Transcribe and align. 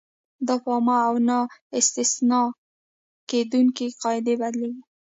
دا 0.47 0.55
په 0.63 0.69
عامې 0.75 0.97
او 1.07 1.13
نه 1.27 1.37
استثنا 1.77 2.41
کېدونکې 3.29 3.85
قاعدې 4.01 4.33
بدلیږي. 4.41 4.81